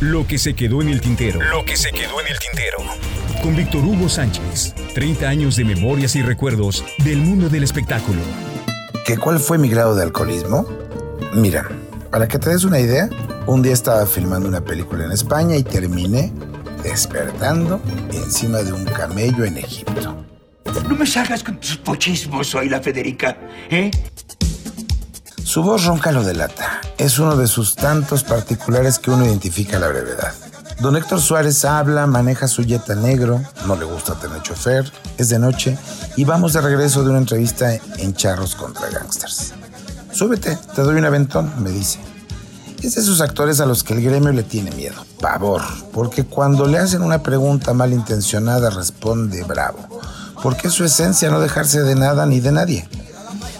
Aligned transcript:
Lo 0.00 0.26
que 0.26 0.36
se 0.36 0.52
quedó 0.52 0.82
en 0.82 0.90
el 0.90 1.00
tintero. 1.00 1.40
Lo 1.40 1.64
que 1.64 1.74
se 1.74 1.90
quedó 1.90 2.20
en 2.20 2.26
el 2.26 2.38
tintero. 2.38 2.76
Con 3.42 3.56
Víctor 3.56 3.82
Hugo 3.82 4.10
Sánchez. 4.10 4.74
30 4.92 5.26
años 5.26 5.56
de 5.56 5.64
memorias 5.64 6.16
y 6.16 6.22
recuerdos 6.22 6.84
del 6.98 7.16
mundo 7.16 7.48
del 7.48 7.64
espectáculo. 7.64 8.20
¿Qué 9.06 9.16
cuál 9.16 9.40
fue 9.40 9.56
mi 9.56 9.70
grado 9.70 9.94
de 9.94 10.02
alcoholismo? 10.02 10.66
Mira, 11.32 11.66
para 12.10 12.28
que 12.28 12.38
te 12.38 12.50
des 12.50 12.64
una 12.64 12.78
idea, 12.78 13.08
un 13.46 13.62
día 13.62 13.72
estaba 13.72 14.04
filmando 14.04 14.46
una 14.46 14.60
película 14.60 15.06
en 15.06 15.12
España 15.12 15.56
y 15.56 15.62
terminé 15.62 16.30
despertando 16.82 17.80
encima 18.12 18.58
de 18.58 18.74
un 18.74 18.84
camello 18.84 19.46
en 19.46 19.56
Egipto. 19.56 20.26
No 20.86 20.94
me 20.94 21.06
salgas 21.06 21.42
con 21.42 21.58
tus 21.58 21.78
pochismos, 21.78 22.48
soy 22.48 22.68
la 22.68 22.82
Federica, 22.82 23.38
¿eh? 23.70 23.90
Su 25.56 25.62
voz 25.62 25.86
ronca 25.86 26.12
lo 26.12 26.22
delata. 26.22 26.82
Es 26.98 27.18
uno 27.18 27.34
de 27.34 27.46
sus 27.46 27.76
tantos 27.76 28.24
particulares 28.24 28.98
que 28.98 29.10
uno 29.10 29.24
identifica 29.24 29.78
a 29.78 29.80
la 29.80 29.88
brevedad. 29.88 30.34
Don 30.82 30.98
Héctor 30.98 31.18
Suárez 31.18 31.64
habla, 31.64 32.06
maneja 32.06 32.46
su 32.46 32.60
yeta 32.60 32.94
negro, 32.94 33.40
no 33.66 33.74
le 33.74 33.86
gusta 33.86 34.16
tener 34.16 34.42
chofer, 34.42 34.92
es 35.16 35.30
de 35.30 35.38
noche 35.38 35.78
y 36.14 36.24
vamos 36.24 36.52
de 36.52 36.60
regreso 36.60 37.02
de 37.02 37.08
una 37.08 37.20
entrevista 37.20 37.72
en 37.72 38.12
Charros 38.12 38.54
contra 38.54 38.90
Gangsters. 38.90 39.54
Súbete, 40.12 40.58
te 40.74 40.82
doy 40.82 40.96
un 40.96 41.06
aventón, 41.06 41.50
me 41.62 41.70
dice. 41.70 42.00
Es 42.82 42.96
de 42.96 43.00
esos 43.00 43.22
actores 43.22 43.58
a 43.58 43.64
los 43.64 43.82
que 43.82 43.94
el 43.94 44.02
gremio 44.02 44.32
le 44.32 44.42
tiene 44.42 44.72
miedo, 44.72 45.06
pavor, 45.22 45.62
porque 45.90 46.24
cuando 46.24 46.66
le 46.66 46.76
hacen 46.76 47.00
una 47.00 47.22
pregunta 47.22 47.72
malintencionada 47.72 48.68
responde 48.68 49.42
bravo, 49.44 49.78
porque 50.42 50.68
es 50.68 50.74
su 50.74 50.84
esencia 50.84 51.30
no 51.30 51.40
dejarse 51.40 51.82
de 51.82 51.94
nada 51.94 52.26
ni 52.26 52.40
de 52.40 52.52
nadie. 52.52 52.86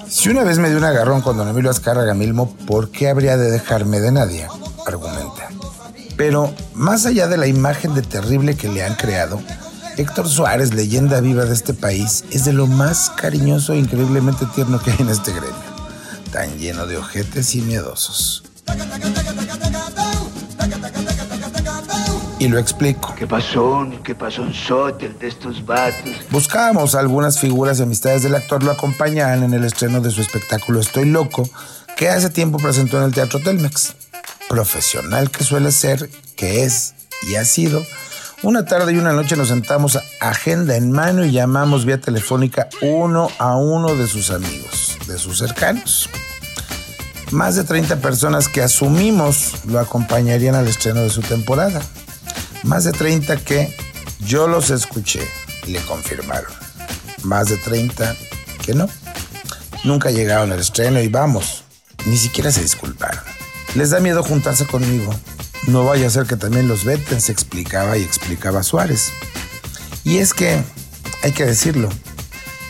Si 0.08 0.28
una 0.28 0.44
vez 0.44 0.58
me 0.58 0.68
dio 0.68 0.78
un 0.78 0.84
agarrón 0.84 1.20
con 1.20 1.36
don 1.36 1.48
Emilio 1.48 1.70
Azcárraga 1.70 2.14
Milmo, 2.14 2.54
¿por 2.66 2.90
qué 2.90 3.08
habría 3.08 3.36
de 3.36 3.50
dejarme 3.50 4.00
de 4.00 4.12
nadie? 4.12 4.46
Argumenta. 4.86 5.48
Pero 6.16 6.54
más 6.74 7.06
allá 7.06 7.26
de 7.26 7.36
la 7.36 7.48
imagen 7.48 7.94
de 7.94 8.02
terrible 8.02 8.56
que 8.56 8.68
le 8.68 8.84
han 8.84 8.94
creado, 8.94 9.40
Héctor 9.96 10.28
Suárez, 10.28 10.74
leyenda 10.74 11.20
viva 11.20 11.44
de 11.44 11.54
este 11.54 11.74
país, 11.74 12.24
es 12.30 12.44
de 12.44 12.52
lo 12.52 12.66
más 12.66 13.10
cariñoso 13.10 13.72
e 13.72 13.78
increíblemente 13.78 14.46
tierno 14.54 14.80
que 14.80 14.92
hay 14.92 14.98
en 15.00 15.08
este 15.08 15.32
gremio, 15.32 15.54
tan 16.32 16.56
lleno 16.58 16.86
de 16.86 16.98
ojetes 16.98 17.54
y 17.54 17.62
miedosos. 17.62 18.44
Y 22.38 22.48
lo 22.48 22.58
explico. 22.58 23.14
¿Qué 23.14 23.26
pasó? 23.26 23.86
¿Qué 24.04 24.14
pasó 24.14 24.42
en 24.42 24.52
Sotel 24.52 25.18
de 25.18 25.28
estos 25.28 25.64
vatos? 25.64 26.10
Buscábamos 26.30 26.94
algunas 26.94 27.38
figuras 27.38 27.78
y 27.78 27.82
amistades 27.82 28.22
del 28.22 28.34
actor 28.34 28.62
lo 28.62 28.72
acompañaban 28.72 29.42
en 29.42 29.54
el 29.54 29.64
estreno 29.64 30.00
de 30.00 30.10
su 30.10 30.20
espectáculo 30.20 30.80
Estoy 30.80 31.06
Loco, 31.06 31.48
que 31.96 32.10
hace 32.10 32.28
tiempo 32.28 32.58
presentó 32.58 32.98
en 32.98 33.04
el 33.04 33.14
Teatro 33.14 33.40
Telmex. 33.40 33.94
Profesional 34.48 35.30
que 35.30 35.44
suele 35.44 35.72
ser, 35.72 36.10
que 36.36 36.64
es 36.64 36.94
y 37.22 37.36
ha 37.36 37.44
sido, 37.44 37.82
una 38.42 38.66
tarde 38.66 38.92
y 38.92 38.98
una 38.98 39.12
noche 39.12 39.34
nos 39.34 39.48
sentamos 39.48 39.98
agenda 40.20 40.76
en 40.76 40.92
mano 40.92 41.24
y 41.24 41.32
llamamos 41.32 41.86
vía 41.86 42.00
telefónica 42.00 42.68
uno 42.82 43.28
a 43.38 43.56
uno 43.56 43.94
de 43.94 44.06
sus 44.06 44.30
amigos, 44.30 44.98
de 45.06 45.16
sus 45.18 45.38
cercanos. 45.38 46.10
Más 47.30 47.56
de 47.56 47.64
30 47.64 47.96
personas 47.96 48.48
que 48.48 48.62
asumimos 48.62 49.64
lo 49.64 49.80
acompañarían 49.80 50.54
al 50.54 50.68
estreno 50.68 51.00
de 51.00 51.10
su 51.10 51.22
temporada. 51.22 51.80
Más 52.66 52.82
de 52.82 52.90
30 52.90 53.36
que 53.36 53.72
yo 54.18 54.48
los 54.48 54.70
escuché 54.70 55.20
y 55.68 55.70
le 55.70 55.80
confirmaron. 55.82 56.50
Más 57.22 57.48
de 57.48 57.58
30 57.58 58.16
que 58.64 58.74
no. 58.74 58.88
Nunca 59.84 60.10
llegaron 60.10 60.50
al 60.50 60.58
estreno 60.58 61.00
y 61.00 61.06
vamos, 61.06 61.62
ni 62.06 62.16
siquiera 62.16 62.50
se 62.50 62.62
disculparon. 62.62 63.22
Les 63.76 63.90
da 63.90 64.00
miedo 64.00 64.24
juntarse 64.24 64.66
conmigo. 64.66 65.14
No 65.68 65.84
vaya 65.84 66.08
a 66.08 66.10
ser 66.10 66.26
que 66.26 66.34
también 66.34 66.66
los 66.66 66.84
veten, 66.84 67.20
se 67.20 67.30
explicaba 67.30 67.98
y 67.98 68.02
explicaba 68.02 68.64
Suárez. 68.64 69.12
Y 70.02 70.18
es 70.18 70.34
que, 70.34 70.60
hay 71.22 71.30
que 71.30 71.46
decirlo, 71.46 71.88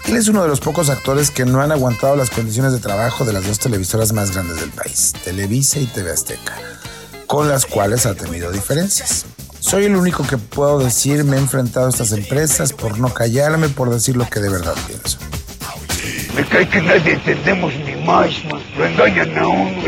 él 0.04 0.16
es 0.18 0.28
uno 0.28 0.42
de 0.42 0.48
los 0.48 0.60
pocos 0.60 0.90
actores 0.90 1.30
que 1.30 1.46
no 1.46 1.62
han 1.62 1.72
aguantado 1.72 2.16
las 2.16 2.28
condiciones 2.28 2.72
de 2.72 2.80
trabajo 2.80 3.24
de 3.24 3.32
las 3.32 3.46
dos 3.46 3.58
televisoras 3.58 4.12
más 4.12 4.32
grandes 4.32 4.60
del 4.60 4.70
país, 4.70 5.14
Televisa 5.24 5.78
y 5.78 5.86
TV 5.86 6.12
Azteca, 6.12 6.54
con 7.26 7.48
las 7.48 7.64
cuales 7.64 8.04
ha 8.04 8.14
tenido 8.14 8.52
diferencias. 8.52 9.24
Soy 9.66 9.86
el 9.86 9.96
único 9.96 10.24
que 10.24 10.38
puedo 10.38 10.78
decir 10.78 11.24
me 11.24 11.36
he 11.36 11.40
enfrentado 11.40 11.86
a 11.86 11.90
estas 11.90 12.12
empresas 12.12 12.72
por 12.72 13.00
no 13.00 13.12
callarme, 13.12 13.68
por 13.68 13.90
decir 13.90 14.16
lo 14.16 14.24
que 14.30 14.38
de 14.38 14.48
verdad 14.48 14.76
pienso. 14.86 15.18
Me 16.36 16.46
cae 16.46 16.68
que 16.68 16.80
nadie 16.80 17.14
entendemos 17.14 17.72
ni 17.74 17.96
más, 18.04 18.30
Lo 18.78 18.86
engañan 18.86 19.36
a 19.36 19.48
uno. 19.48 19.82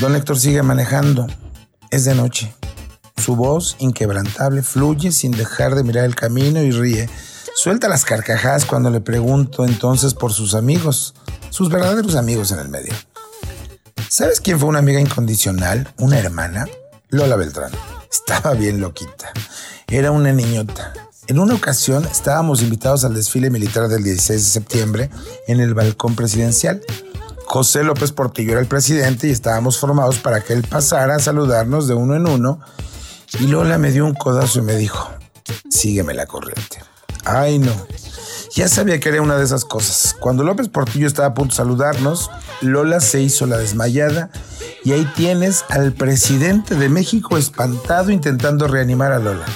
Don 0.00 0.16
Héctor 0.16 0.40
sigue 0.40 0.60
manejando. 0.64 1.28
Es 1.92 2.04
de 2.04 2.16
noche. 2.16 2.52
Su 3.16 3.36
voz, 3.36 3.76
inquebrantable, 3.78 4.62
fluye 4.62 5.12
sin 5.12 5.30
dejar 5.30 5.76
de 5.76 5.84
mirar 5.84 6.04
el 6.04 6.16
camino 6.16 6.60
y 6.60 6.72
ríe. 6.72 7.08
Suelta 7.54 7.88
las 7.88 8.04
carcajadas 8.04 8.64
cuando 8.64 8.90
le 8.90 9.00
pregunto 9.00 9.64
entonces 9.64 10.14
por 10.14 10.32
sus 10.32 10.56
amigos, 10.56 11.14
sus 11.48 11.70
verdaderos 11.70 12.16
amigos 12.16 12.50
en 12.50 12.58
el 12.58 12.68
medio. 12.70 12.92
¿Sabes 14.12 14.42
quién 14.42 14.60
fue 14.60 14.68
una 14.68 14.80
amiga 14.80 15.00
incondicional? 15.00 15.90
Una 15.96 16.18
hermana. 16.18 16.68
Lola 17.08 17.34
Beltrán. 17.34 17.72
Estaba 18.10 18.52
bien 18.52 18.78
loquita. 18.78 19.32
Era 19.88 20.10
una 20.10 20.34
niñota. 20.34 20.92
En 21.28 21.38
una 21.38 21.54
ocasión 21.54 22.04
estábamos 22.04 22.60
invitados 22.60 23.06
al 23.06 23.14
desfile 23.14 23.48
militar 23.48 23.88
del 23.88 24.04
16 24.04 24.44
de 24.44 24.50
septiembre 24.50 25.10
en 25.48 25.60
el 25.60 25.72
balcón 25.72 26.14
presidencial. 26.14 26.82
José 27.46 27.84
López 27.84 28.12
Portillo 28.12 28.52
era 28.52 28.60
el 28.60 28.66
presidente 28.66 29.28
y 29.28 29.30
estábamos 29.30 29.78
formados 29.78 30.18
para 30.18 30.42
que 30.42 30.52
él 30.52 30.62
pasara 30.62 31.14
a 31.14 31.18
saludarnos 31.18 31.88
de 31.88 31.94
uno 31.94 32.14
en 32.14 32.26
uno. 32.26 32.60
Y 33.40 33.46
Lola 33.46 33.78
me 33.78 33.92
dio 33.92 34.04
un 34.04 34.12
codazo 34.12 34.58
y 34.58 34.62
me 34.62 34.76
dijo, 34.76 35.10
sígueme 35.70 36.12
la 36.12 36.26
corriente. 36.26 36.84
Ay, 37.24 37.58
no. 37.58 37.72
Ya 38.54 38.68
sabía 38.68 39.00
que 39.00 39.08
era 39.08 39.22
una 39.22 39.36
de 39.36 39.44
esas 39.44 39.64
cosas. 39.64 40.14
Cuando 40.20 40.44
López 40.44 40.68
Portillo 40.68 41.06
estaba 41.06 41.28
a 41.28 41.34
punto 41.34 41.52
de 41.52 41.56
saludarnos, 41.56 42.30
Lola 42.60 43.00
se 43.00 43.22
hizo 43.22 43.46
la 43.46 43.56
desmayada 43.56 44.28
y 44.84 44.92
ahí 44.92 45.10
tienes 45.16 45.64
al 45.70 45.92
presidente 45.92 46.74
de 46.74 46.90
México 46.90 47.38
espantado 47.38 48.10
intentando 48.10 48.68
reanimar 48.68 49.12
a 49.12 49.18
Lola. 49.18 49.46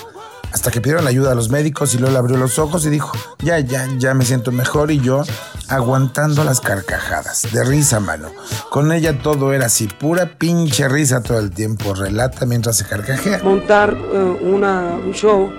Hasta 0.50 0.70
que 0.70 0.80
pidieron 0.80 1.06
ayuda 1.06 1.32
a 1.32 1.34
los 1.34 1.50
médicos 1.50 1.94
y 1.94 1.98
Lola 1.98 2.20
abrió 2.20 2.38
los 2.38 2.58
ojos 2.58 2.86
y 2.86 2.88
dijo, 2.88 3.12
ya, 3.40 3.58
ya, 3.58 3.86
ya 3.98 4.14
me 4.14 4.24
siento 4.24 4.50
mejor 4.50 4.90
y 4.90 5.00
yo 5.00 5.24
aguantando 5.68 6.42
las 6.44 6.62
carcajadas, 6.62 7.46
de 7.52 7.64
risa 7.64 8.00
mano. 8.00 8.30
Con 8.70 8.92
ella 8.92 9.20
todo 9.20 9.52
era 9.52 9.66
así, 9.66 9.88
pura 9.88 10.38
pinche 10.38 10.88
risa 10.88 11.22
todo 11.22 11.38
el 11.38 11.50
tiempo, 11.50 11.92
relata 11.92 12.46
mientras 12.46 12.78
se 12.78 12.86
carcajea. 12.86 13.40
Montar 13.42 13.92
uh, 13.92 14.38
un 14.42 15.12
show 15.12 15.52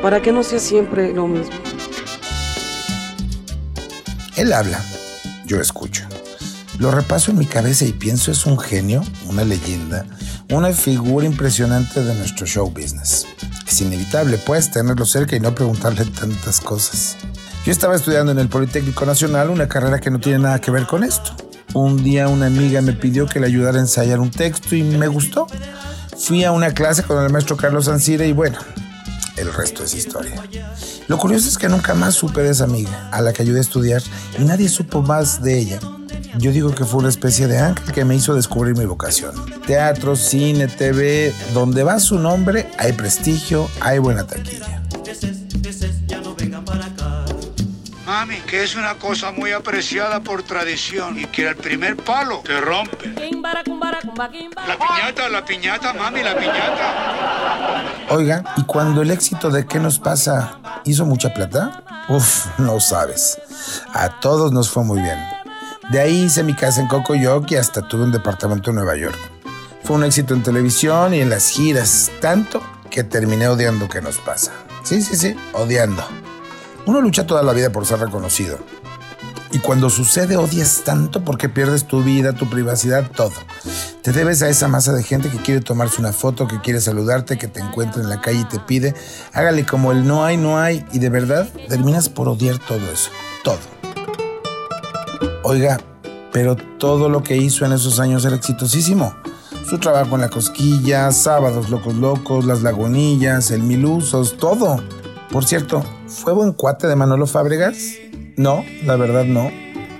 para 0.00 0.22
que 0.22 0.32
no 0.32 0.42
sea 0.42 0.60
siempre 0.60 1.12
lo 1.12 1.26
mismo. 1.26 1.52
Él 4.36 4.52
habla, 4.52 4.80
yo 5.44 5.60
escucho. 5.60 6.04
Lo 6.78 6.90
repaso 6.90 7.30
en 7.30 7.38
mi 7.38 7.46
cabeza 7.46 7.84
y 7.84 7.92
pienso 7.92 8.30
es 8.30 8.46
un 8.46 8.58
genio, 8.58 9.02
una 9.26 9.44
leyenda, 9.44 10.06
una 10.50 10.72
figura 10.72 11.26
impresionante 11.26 12.02
de 12.02 12.14
nuestro 12.14 12.46
show 12.46 12.70
business. 12.70 13.26
Es 13.66 13.80
inevitable, 13.82 14.38
pues, 14.38 14.70
tenerlo 14.70 15.04
cerca 15.04 15.36
y 15.36 15.40
no 15.40 15.54
preguntarle 15.54 16.04
tantas 16.06 16.60
cosas. 16.60 17.16
Yo 17.66 17.72
estaba 17.72 17.96
estudiando 17.96 18.32
en 18.32 18.38
el 18.38 18.48
Politécnico 18.48 19.04
Nacional 19.04 19.50
una 19.50 19.68
carrera 19.68 20.00
que 20.00 20.10
no 20.10 20.20
tiene 20.20 20.38
nada 20.38 20.60
que 20.60 20.70
ver 20.70 20.86
con 20.86 21.04
esto. 21.04 21.32
Un 21.74 22.02
día 22.02 22.28
una 22.28 22.46
amiga 22.46 22.80
me 22.80 22.94
pidió 22.94 23.26
que 23.26 23.40
le 23.40 23.46
ayudara 23.46 23.78
a 23.78 23.82
ensayar 23.82 24.20
un 24.20 24.30
texto 24.30 24.74
y 24.74 24.82
me 24.82 25.08
gustó. 25.08 25.46
Fui 26.16 26.44
a 26.44 26.52
una 26.52 26.72
clase 26.72 27.02
con 27.02 27.22
el 27.22 27.30
maestro 27.30 27.56
Carlos 27.56 27.88
Ancira 27.88 28.24
y 28.24 28.32
bueno, 28.32 28.58
el 29.40 29.52
resto 29.52 29.82
es 29.84 29.94
historia. 29.94 30.42
Lo 31.08 31.18
curioso 31.18 31.48
es 31.48 31.58
que 31.58 31.68
nunca 31.68 31.94
más 31.94 32.14
supe 32.14 32.42
de 32.42 32.50
esa 32.50 32.64
amiga, 32.64 33.08
a 33.10 33.20
la 33.20 33.32
que 33.32 33.42
ayudé 33.42 33.58
a 33.58 33.62
estudiar, 33.62 34.02
y 34.38 34.44
nadie 34.44 34.68
supo 34.68 35.02
más 35.02 35.42
de 35.42 35.58
ella. 35.58 35.80
Yo 36.38 36.52
digo 36.52 36.72
que 36.74 36.84
fue 36.84 37.00
una 37.00 37.08
especie 37.08 37.48
de 37.48 37.58
ángel 37.58 37.92
que 37.92 38.04
me 38.04 38.14
hizo 38.14 38.34
descubrir 38.34 38.76
mi 38.76 38.84
vocación. 38.84 39.34
Teatro, 39.66 40.14
cine, 40.14 40.68
TV, 40.68 41.34
donde 41.54 41.82
va 41.82 41.98
su 41.98 42.18
nombre 42.18 42.70
hay 42.78 42.92
prestigio, 42.92 43.68
hay 43.80 43.98
buena 43.98 44.26
taquilla. 44.26 44.82
Que 48.38 48.62
es 48.62 48.76
una 48.76 48.94
cosa 48.94 49.32
muy 49.32 49.52
apreciada 49.52 50.20
por 50.20 50.42
tradición 50.42 51.18
y 51.18 51.26
que 51.26 51.48
el 51.48 51.56
primer 51.56 51.96
palo 51.96 52.42
te 52.44 52.60
rompe. 52.60 53.08
La 53.08 54.78
piñata, 54.78 55.28
la 55.28 55.44
piñata, 55.44 55.92
mami, 55.92 56.22
la 56.22 56.36
piñata. 56.36 57.84
Oiga, 58.10 58.44
¿y 58.56 58.64
cuando 58.64 59.02
el 59.02 59.10
éxito 59.10 59.50
de 59.50 59.66
¿Qué 59.66 59.78
nos 59.78 59.98
pasa 59.98 60.58
hizo 60.84 61.04
mucha 61.04 61.32
plata? 61.34 61.82
Uf, 62.08 62.46
no 62.58 62.80
sabes. 62.80 63.40
A 63.92 64.20
todos 64.20 64.52
nos 64.52 64.70
fue 64.70 64.84
muy 64.84 65.00
bien. 65.00 65.18
De 65.90 66.00
ahí 66.00 66.24
hice 66.24 66.42
mi 66.44 66.54
casa 66.54 66.80
en 66.80 66.86
Cocoyoc 66.86 67.50
y 67.50 67.56
hasta 67.56 67.82
tuve 67.82 68.04
un 68.04 68.12
departamento 68.12 68.70
en 68.70 68.76
Nueva 68.76 68.96
York. 68.96 69.18
Fue 69.82 69.96
un 69.96 70.04
éxito 70.04 70.34
en 70.34 70.42
televisión 70.42 71.14
y 71.14 71.20
en 71.20 71.30
las 71.30 71.48
giras, 71.48 72.10
tanto 72.20 72.62
que 72.90 73.02
terminé 73.04 73.48
odiando 73.48 73.88
¿Qué 73.88 74.00
nos 74.00 74.18
pasa? 74.18 74.52
Sí, 74.84 75.02
sí, 75.02 75.16
sí, 75.16 75.36
odiando. 75.52 76.04
Uno 76.86 77.00
lucha 77.00 77.26
toda 77.26 77.42
la 77.42 77.52
vida 77.52 77.70
por 77.70 77.86
ser 77.86 78.00
reconocido. 78.00 78.58
Y 79.52 79.58
cuando 79.58 79.90
sucede 79.90 80.36
odias 80.36 80.82
tanto 80.84 81.24
porque 81.24 81.48
pierdes 81.48 81.86
tu 81.86 82.02
vida, 82.02 82.32
tu 82.32 82.48
privacidad, 82.48 83.10
todo. 83.10 83.32
Te 84.02 84.12
debes 84.12 84.42
a 84.42 84.48
esa 84.48 84.68
masa 84.68 84.92
de 84.92 85.02
gente 85.02 85.28
que 85.28 85.38
quiere 85.38 85.60
tomarse 85.60 86.00
una 86.00 86.12
foto, 86.12 86.46
que 86.46 86.60
quiere 86.60 86.80
saludarte, 86.80 87.36
que 87.36 87.48
te 87.48 87.60
encuentra 87.60 88.00
en 88.00 88.08
la 88.08 88.20
calle 88.20 88.40
y 88.40 88.44
te 88.44 88.60
pide. 88.60 88.94
Hágale 89.32 89.66
como 89.66 89.90
el 89.90 90.06
no 90.06 90.24
hay, 90.24 90.36
no 90.36 90.58
hay. 90.58 90.84
Y 90.92 91.00
de 91.00 91.10
verdad 91.10 91.48
terminas 91.68 92.08
por 92.08 92.28
odiar 92.28 92.58
todo 92.58 92.90
eso. 92.92 93.10
Todo. 93.42 93.58
Oiga, 95.42 95.80
pero 96.32 96.54
todo 96.56 97.08
lo 97.08 97.24
que 97.24 97.36
hizo 97.36 97.66
en 97.66 97.72
esos 97.72 97.98
años 97.98 98.24
era 98.24 98.36
exitosísimo. 98.36 99.14
Su 99.68 99.78
trabajo 99.78 100.14
en 100.14 100.20
la 100.20 100.28
cosquilla, 100.28 101.10
sábados 101.10 101.70
locos 101.70 101.94
locos, 101.94 102.44
las 102.44 102.62
lagunillas, 102.62 103.50
el 103.50 103.62
milusos, 103.62 104.36
todo. 104.36 104.80
Por 105.30 105.44
cierto, 105.44 105.84
¿fue 106.08 106.32
buen 106.32 106.52
cuate 106.52 106.88
de 106.88 106.96
Manolo 106.96 107.24
Fábregas? 107.28 107.94
No, 108.36 108.64
la 108.84 108.96
verdad 108.96 109.24
no. 109.24 109.50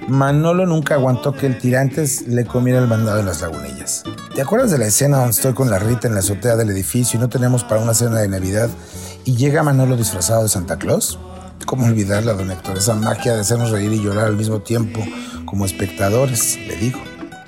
Manolo 0.09 0.67
nunca 0.67 0.95
aguantó 0.95 1.33
que 1.33 1.47
el 1.47 1.59
tirantes 1.59 2.27
le 2.27 2.45
comiera 2.45 2.81
el 2.81 2.89
mandado 2.89 3.21
en 3.21 3.27
las 3.27 3.41
lagunillas. 3.41 4.03
¿Te 4.35 4.43
acuerdas 4.43 4.73
de 4.73 4.79
la 4.79 4.87
escena 4.87 5.19
donde 5.19 5.31
estoy 5.31 5.53
con 5.53 5.71
la 5.71 5.79
Rita 5.79 6.09
en 6.09 6.15
la 6.15 6.21
azotea 6.21 6.57
del 6.57 6.71
edificio 6.71 7.17
y 7.17 7.21
no 7.21 7.29
tenemos 7.29 7.63
para 7.63 7.81
una 7.81 7.95
cena 7.95 8.19
de 8.19 8.27
Navidad 8.27 8.71
y 9.25 9.37
llega 9.37 9.63
Manolo 9.63 9.97
disfrazado 9.97 10.43
de 10.43 10.49
Santa 10.49 10.79
Claus? 10.79 11.21
¿Cómo 11.65 11.87
olvidarla, 11.87 12.33
don 12.33 12.51
Héctor? 12.51 12.79
Esa 12.79 12.95
magia 12.95 13.35
de 13.35 13.43
hacernos 13.43 13.71
reír 13.71 13.93
y 13.93 14.03
llorar 14.03 14.25
al 14.25 14.37
mismo 14.37 14.63
tiempo 14.63 15.01
como 15.45 15.65
espectadores, 15.65 16.57
le 16.57 16.75
digo. 16.75 16.99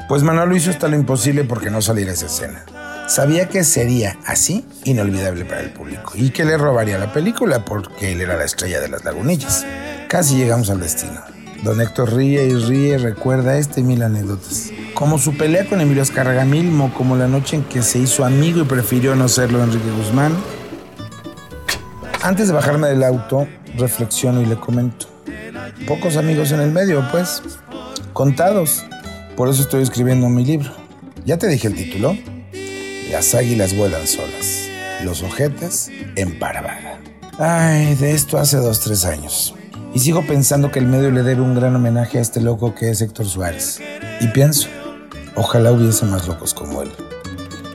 Pues 0.08 0.22
Manolo 0.22 0.54
hizo 0.54 0.70
hasta 0.70 0.86
lo 0.86 0.94
imposible 0.94 1.42
porque 1.42 1.70
no 1.70 1.82
saliera 1.82 2.12
esa 2.12 2.26
escena. 2.26 2.64
Sabía 3.12 3.46
que 3.46 3.62
sería 3.62 4.16
así 4.24 4.64
inolvidable 4.84 5.44
para 5.44 5.60
el 5.60 5.70
público 5.70 6.14
y 6.14 6.30
que 6.30 6.46
le 6.46 6.56
robaría 6.56 6.96
la 6.96 7.12
película 7.12 7.62
porque 7.62 8.12
él 8.12 8.22
era 8.22 8.38
la 8.38 8.44
estrella 8.44 8.80
de 8.80 8.88
las 8.88 9.04
lagunillas. 9.04 9.66
Casi 10.08 10.36
llegamos 10.36 10.70
al 10.70 10.80
destino. 10.80 11.20
Don 11.62 11.78
Héctor 11.82 12.14
ríe 12.14 12.46
y 12.46 12.54
ríe, 12.54 12.96
recuerda 12.96 13.58
este 13.58 13.82
mil 13.82 14.02
anécdotas. 14.02 14.70
Como 14.94 15.18
su 15.18 15.36
pelea 15.36 15.68
con 15.68 15.82
Emilio 15.82 16.02
Azcárraga 16.02 16.46
Milmo, 16.46 16.94
como 16.94 17.14
la 17.14 17.28
noche 17.28 17.56
en 17.56 17.64
que 17.64 17.82
se 17.82 17.98
hizo 17.98 18.24
amigo 18.24 18.62
y 18.62 18.64
prefirió 18.64 19.14
no 19.14 19.28
serlo 19.28 19.62
Enrique 19.62 19.90
Guzmán. 19.90 20.34
Antes 22.22 22.48
de 22.48 22.54
bajarme 22.54 22.88
del 22.88 23.04
auto, 23.04 23.46
reflexiono 23.76 24.40
y 24.40 24.46
le 24.46 24.56
comento. 24.56 25.06
Pocos 25.86 26.16
amigos 26.16 26.50
en 26.52 26.60
el 26.60 26.70
medio, 26.70 27.06
pues. 27.12 27.42
Contados. 28.14 28.86
Por 29.36 29.50
eso 29.50 29.60
estoy 29.60 29.82
escribiendo 29.82 30.30
mi 30.30 30.46
libro. 30.46 30.72
¿Ya 31.26 31.36
te 31.36 31.46
dije 31.46 31.68
el 31.68 31.74
título? 31.74 32.16
Las 33.12 33.34
águilas 33.34 33.76
vuelan 33.76 34.08
solas. 34.08 34.70
Los 35.04 35.22
ojetes 35.22 35.90
en 36.16 36.38
parvada. 36.38 36.98
Ay, 37.38 37.94
de 37.96 38.12
esto 38.12 38.38
hace 38.38 38.56
dos, 38.56 38.80
tres 38.80 39.04
años. 39.04 39.54
Y 39.92 39.98
sigo 39.98 40.26
pensando 40.26 40.70
que 40.70 40.78
el 40.78 40.86
medio 40.86 41.10
le 41.10 41.22
debe 41.22 41.42
un 41.42 41.54
gran 41.54 41.76
homenaje 41.76 42.16
a 42.16 42.22
este 42.22 42.40
loco 42.40 42.74
que 42.74 42.88
es 42.88 43.02
Héctor 43.02 43.26
Suárez. 43.26 43.82
Y 44.22 44.28
pienso, 44.28 44.68
ojalá 45.34 45.72
hubiese 45.72 46.06
más 46.06 46.26
locos 46.26 46.54
como 46.54 46.80
él. 46.80 46.90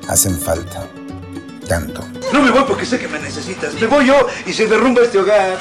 Hacen 0.08 0.36
falta. 0.40 0.88
Tanto. 1.68 2.04
No 2.34 2.42
me 2.42 2.50
voy 2.50 2.64
porque 2.68 2.88
sé 2.88 2.98
que 2.98 3.08
me 3.08 3.20
necesitas. 3.20 3.76
Me 3.76 3.86
voy 3.86 4.08
yo 4.08 4.16
y 4.44 4.54
se 4.54 4.66
derrumba 4.66 5.04
este 5.04 5.20
hogar. 5.20 5.60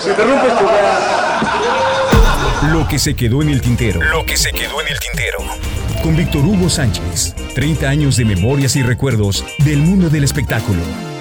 Se 0.00 0.14
derrumba 0.14 0.46
este 0.46 0.64
hogar. 0.64 1.42
Lo 2.72 2.88
que 2.88 2.98
se 2.98 3.14
quedó 3.14 3.42
en 3.42 3.50
el 3.50 3.60
tintero. 3.60 4.00
Lo 4.02 4.24
que 4.24 4.38
se 4.38 4.50
quedó 4.50 4.80
en 4.80 4.88
el 4.88 4.98
tintero. 4.98 5.40
Con 6.04 6.16
Víctor 6.16 6.44
Hugo 6.44 6.68
Sánchez. 6.68 7.34
30 7.54 7.88
años 7.88 8.18
de 8.18 8.26
memorias 8.26 8.76
y 8.76 8.82
recuerdos 8.82 9.42
del 9.64 9.78
mundo 9.78 10.10
del 10.10 10.22
espectáculo. 10.24 11.13